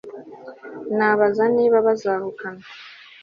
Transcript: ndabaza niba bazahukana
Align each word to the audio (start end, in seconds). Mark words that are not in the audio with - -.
ndabaza 0.93 1.43
niba 1.55 1.77
bazahukana 1.87 2.63